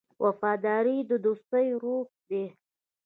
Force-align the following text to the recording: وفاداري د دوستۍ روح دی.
وفاداري 0.23 0.97
د 1.09 1.11
دوستۍ 1.25 1.67
روح 1.81 2.07
دی. 2.29 2.45